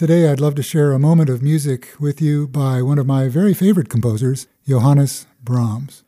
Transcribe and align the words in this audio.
Today, 0.00 0.30
I'd 0.30 0.40
love 0.40 0.54
to 0.54 0.62
share 0.62 0.92
a 0.92 0.98
moment 0.98 1.28
of 1.28 1.42
music 1.42 1.90
with 2.00 2.22
you 2.22 2.48
by 2.48 2.80
one 2.80 2.98
of 2.98 3.06
my 3.06 3.28
very 3.28 3.52
favorite 3.52 3.90
composers, 3.90 4.46
Johannes 4.66 5.26
Brahms. 5.44 6.04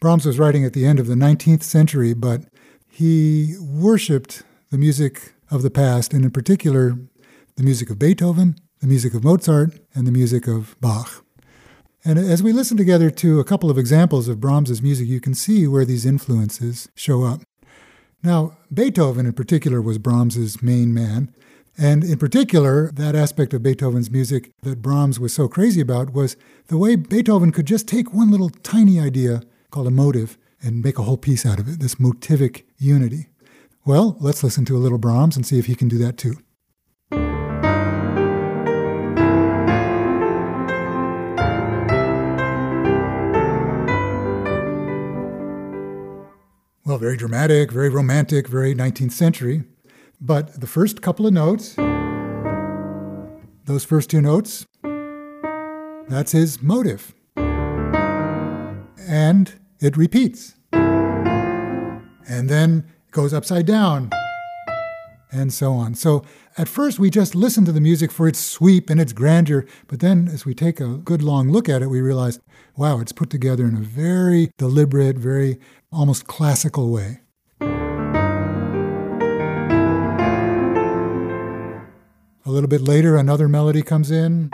Brahms 0.00 0.24
was 0.24 0.38
writing 0.38 0.64
at 0.64 0.72
the 0.72 0.86
end 0.86 0.98
of 0.98 1.06
the 1.06 1.14
19th 1.14 1.62
century, 1.62 2.14
but 2.14 2.44
he 2.88 3.56
worshiped 3.60 4.42
the 4.70 4.78
music 4.78 5.34
of 5.50 5.60
the 5.60 5.68
past, 5.68 6.14
and 6.14 6.24
in 6.24 6.30
particular, 6.30 6.96
the 7.56 7.62
music 7.62 7.90
of 7.90 7.98
Beethoven, 7.98 8.56
the 8.80 8.86
music 8.86 9.12
of 9.12 9.22
Mozart, 9.22 9.78
and 9.94 10.06
the 10.06 10.12
music 10.12 10.48
of 10.48 10.74
Bach. 10.80 11.22
And 12.02 12.18
as 12.18 12.42
we 12.42 12.54
listen 12.54 12.78
together 12.78 13.10
to 13.10 13.38
a 13.38 13.44
couple 13.44 13.70
of 13.70 13.76
examples 13.76 14.28
of 14.28 14.40
Brahms's 14.40 14.80
music, 14.80 15.08
you 15.08 15.20
can 15.20 15.34
see 15.34 15.66
where 15.66 15.84
these 15.84 16.06
influences 16.06 16.88
show 16.94 17.24
up. 17.24 17.42
Now, 18.22 18.56
Beethoven 18.72 19.26
in 19.26 19.34
particular 19.34 19.82
was 19.82 19.98
Brahms's 19.98 20.62
main 20.62 20.94
man, 20.94 21.34
and 21.78 22.04
in 22.04 22.18
particular, 22.18 22.90
that 22.92 23.14
aspect 23.14 23.54
of 23.54 23.62
Beethoven's 23.62 24.10
music 24.10 24.50
that 24.62 24.82
Brahms 24.82 25.18
was 25.18 25.32
so 25.32 25.48
crazy 25.48 25.80
about 25.80 26.12
was 26.12 26.36
the 26.66 26.76
way 26.76 26.96
Beethoven 26.96 27.52
could 27.52 27.66
just 27.66 27.88
take 27.88 28.12
one 28.12 28.30
little 28.30 28.50
tiny 28.50 29.00
idea 29.00 29.42
called 29.70 29.86
a 29.86 29.90
motive 29.90 30.36
and 30.62 30.82
make 30.82 30.98
a 30.98 31.02
whole 31.02 31.16
piece 31.16 31.46
out 31.46 31.58
of 31.58 31.68
it, 31.68 31.80
this 31.80 31.94
motivic 31.94 32.64
unity. 32.78 33.28
Well, 33.86 34.16
let's 34.20 34.44
listen 34.44 34.64
to 34.66 34.76
a 34.76 34.78
little 34.78 34.98
Brahms 34.98 35.36
and 35.36 35.46
see 35.46 35.58
if 35.58 35.66
he 35.66 35.74
can 35.74 35.88
do 35.88 35.98
that 35.98 36.18
too. 36.18 36.36
Well, 46.84 46.98
very 46.98 47.16
dramatic, 47.16 47.70
very 47.70 47.88
romantic, 47.88 48.48
very 48.48 48.74
19th 48.74 49.12
century. 49.12 49.62
But 50.20 50.60
the 50.60 50.66
first 50.66 51.00
couple 51.00 51.26
of 51.26 51.32
notes, 51.32 51.76
those 53.64 53.84
first 53.84 54.10
two 54.10 54.20
notes, 54.20 54.66
that's 56.08 56.32
his 56.32 56.62
motive. 56.62 57.14
And 59.08 59.58
it 59.80 59.96
repeats. 59.96 60.56
And 60.72 62.48
then 62.48 62.84
it 63.08 63.12
goes 63.12 63.32
upside 63.32 63.64
down, 63.64 64.10
and 65.32 65.52
so 65.52 65.72
on. 65.72 65.94
So 65.94 66.22
at 66.58 66.68
first, 66.68 66.98
we 66.98 67.08
just 67.08 67.34
listen 67.34 67.64
to 67.64 67.72
the 67.72 67.80
music 67.80 68.12
for 68.12 68.28
its 68.28 68.38
sweep 68.38 68.90
and 68.90 69.00
its 69.00 69.14
grandeur, 69.14 69.64
but 69.86 70.00
then 70.00 70.28
as 70.28 70.44
we 70.44 70.52
take 70.54 70.80
a 70.80 70.98
good 70.98 71.22
long 71.22 71.50
look 71.50 71.68
at 71.68 71.80
it, 71.80 71.88
we 71.88 72.02
realize, 72.02 72.40
wow, 72.76 73.00
it's 73.00 73.12
put 73.12 73.30
together 73.30 73.64
in 73.64 73.74
a 73.74 73.80
very 73.80 74.50
deliberate, 74.58 75.16
very 75.16 75.58
almost 75.90 76.26
classical 76.26 76.90
way. 76.90 77.20
A 82.50 82.52
little 82.52 82.68
bit 82.68 82.80
later, 82.80 83.14
another 83.14 83.46
melody 83.46 83.80
comes 83.80 84.10
in. 84.10 84.50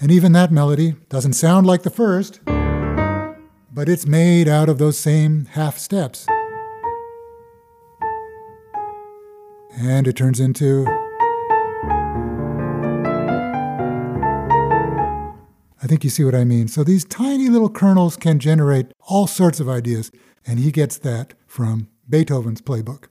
And 0.00 0.10
even 0.10 0.32
that 0.32 0.50
melody 0.50 0.96
doesn't 1.10 1.34
sound 1.34 1.66
like 1.66 1.82
the 1.82 1.90
first, 1.90 2.40
but 2.46 3.90
it's 3.90 4.06
made 4.06 4.48
out 4.48 4.70
of 4.70 4.78
those 4.78 4.96
same 4.96 5.44
half 5.50 5.76
steps. 5.76 6.26
And 9.76 10.08
it 10.08 10.16
turns 10.16 10.40
into. 10.40 10.86
I 15.82 15.86
think 15.86 16.04
you 16.04 16.08
see 16.08 16.24
what 16.24 16.34
I 16.34 16.44
mean. 16.44 16.68
So 16.68 16.84
these 16.84 17.04
tiny 17.04 17.50
little 17.50 17.68
kernels 17.68 18.16
can 18.16 18.38
generate 18.38 18.92
all 19.08 19.26
sorts 19.26 19.60
of 19.60 19.68
ideas, 19.68 20.10
and 20.46 20.58
he 20.58 20.70
gets 20.70 20.96
that 20.96 21.34
from 21.46 21.88
Beethoven's 22.08 22.62
playbook. 22.62 23.08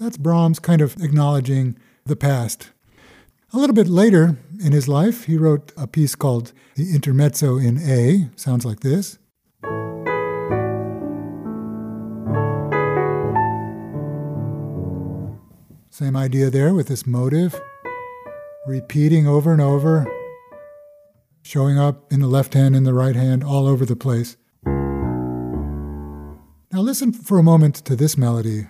That's 0.00 0.16
Brahms 0.16 0.58
kind 0.58 0.80
of 0.80 0.96
acknowledging 1.00 1.78
the 2.04 2.16
past. 2.16 2.70
A 3.52 3.58
little 3.58 3.74
bit 3.74 3.86
later 3.86 4.36
in 4.62 4.72
his 4.72 4.88
life, 4.88 5.26
he 5.26 5.36
wrote 5.36 5.72
a 5.76 5.86
piece 5.86 6.16
called 6.16 6.52
The 6.74 6.92
Intermezzo 6.92 7.56
in 7.58 7.78
A. 7.78 8.28
Sounds 8.34 8.64
like 8.64 8.80
this. 8.80 9.18
Same 15.90 16.16
idea 16.16 16.50
there 16.50 16.74
with 16.74 16.88
this 16.88 17.06
motive, 17.06 17.54
repeating 18.66 19.28
over 19.28 19.52
and 19.52 19.62
over, 19.62 20.04
showing 21.42 21.78
up 21.78 22.12
in 22.12 22.18
the 22.18 22.26
left 22.26 22.54
hand 22.54 22.74
and 22.74 22.84
the 22.84 22.92
right 22.92 23.14
hand 23.14 23.44
all 23.44 23.68
over 23.68 23.86
the 23.86 23.94
place. 23.94 24.36
Now, 26.72 26.80
listen 26.80 27.12
for 27.12 27.38
a 27.38 27.44
moment 27.44 27.76
to 27.76 27.94
this 27.94 28.18
melody. 28.18 28.66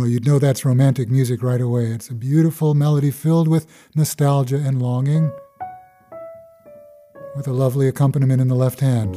Well, 0.00 0.08
you'd 0.08 0.24
know 0.24 0.38
that's 0.38 0.64
romantic 0.64 1.10
music 1.10 1.42
right 1.42 1.60
away. 1.60 1.88
It's 1.88 2.08
a 2.08 2.14
beautiful 2.14 2.72
melody 2.72 3.10
filled 3.10 3.48
with 3.48 3.66
nostalgia 3.94 4.56
and 4.56 4.80
longing, 4.80 5.30
with 7.36 7.46
a 7.46 7.52
lovely 7.52 7.86
accompaniment 7.86 8.40
in 8.40 8.48
the 8.48 8.54
left 8.54 8.80
hand. 8.80 9.16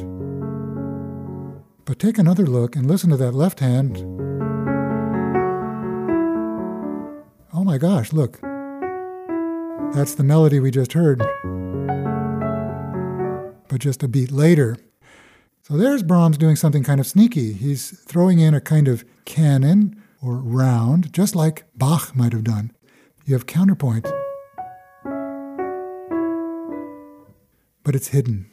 But 1.86 1.98
take 1.98 2.18
another 2.18 2.44
look 2.44 2.76
and 2.76 2.86
listen 2.86 3.08
to 3.08 3.16
that 3.16 3.32
left 3.32 3.60
hand. 3.60 3.96
Oh 7.54 7.64
my 7.64 7.78
gosh, 7.78 8.12
look. 8.12 8.42
That's 9.94 10.14
the 10.14 10.22
melody 10.22 10.60
we 10.60 10.70
just 10.70 10.92
heard. 10.92 11.20
But 13.68 13.80
just 13.80 14.02
a 14.02 14.08
beat 14.08 14.30
later. 14.30 14.76
So 15.62 15.78
there's 15.78 16.02
Brahms 16.02 16.36
doing 16.36 16.56
something 16.56 16.84
kind 16.84 17.00
of 17.00 17.06
sneaky. 17.06 17.54
He's 17.54 17.98
throwing 18.00 18.38
in 18.38 18.52
a 18.52 18.60
kind 18.60 18.86
of 18.86 19.06
canon 19.24 19.98
or 20.24 20.36
round, 20.36 21.12
just 21.12 21.36
like 21.36 21.64
Bach 21.76 22.16
might 22.16 22.32
have 22.32 22.44
done. 22.44 22.72
You 23.26 23.34
have 23.34 23.46
counterpoint, 23.46 24.06
but 27.82 27.94
it's 27.94 28.08
hidden. 28.08 28.50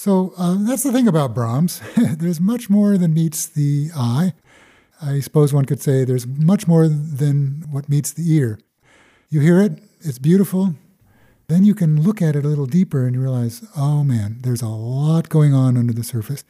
So 0.00 0.32
uh, 0.38 0.56
that's 0.60 0.82
the 0.82 0.92
thing 0.92 1.06
about 1.06 1.34
Brahms. 1.34 1.82
there's 1.96 2.40
much 2.40 2.70
more 2.70 2.96
than 2.96 3.12
meets 3.12 3.46
the 3.46 3.90
eye. 3.94 4.32
I 5.02 5.20
suppose 5.20 5.52
one 5.52 5.66
could 5.66 5.82
say 5.82 6.04
there's 6.04 6.26
much 6.26 6.66
more 6.66 6.88
than 6.88 7.66
what 7.70 7.86
meets 7.86 8.10
the 8.10 8.34
ear. 8.34 8.58
You 9.28 9.40
hear 9.40 9.60
it, 9.60 9.78
it's 10.00 10.18
beautiful. 10.18 10.74
Then 11.48 11.66
you 11.66 11.74
can 11.74 12.00
look 12.00 12.22
at 12.22 12.34
it 12.34 12.46
a 12.46 12.48
little 12.48 12.64
deeper 12.64 13.04
and 13.04 13.14
you 13.14 13.20
realize, 13.20 13.62
oh 13.76 14.02
man, 14.02 14.38
there's 14.40 14.62
a 14.62 14.68
lot 14.68 15.28
going 15.28 15.52
on 15.52 15.76
under 15.76 15.92
the 15.92 16.02
surface. 16.02 16.44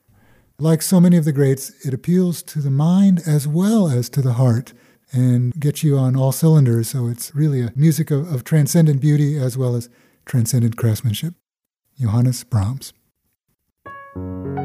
Like 0.60 0.80
so 0.80 1.00
many 1.00 1.16
of 1.16 1.24
the 1.24 1.32
greats, 1.32 1.70
it 1.84 1.92
appeals 1.92 2.44
to 2.44 2.60
the 2.60 2.70
mind 2.70 3.20
as 3.26 3.48
well 3.48 3.88
as 3.88 4.08
to 4.10 4.22
the 4.22 4.34
heart 4.34 4.74
and 5.10 5.58
gets 5.58 5.82
you 5.82 5.98
on 5.98 6.14
all 6.14 6.30
cylinders. 6.30 6.90
So 6.90 7.08
it's 7.08 7.34
really 7.34 7.62
a 7.62 7.72
music 7.74 8.12
of, 8.12 8.32
of 8.32 8.44
transcendent 8.44 9.00
beauty 9.00 9.36
as 9.36 9.58
well 9.58 9.74
as 9.74 9.88
transcendent 10.24 10.76
craftsmanship. 10.76 11.34
Johannes 11.98 12.44
Brahms. 12.44 12.92
Thank 14.14 14.46
you. 14.46 14.59